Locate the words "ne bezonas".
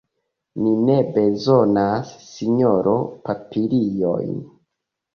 0.89-2.15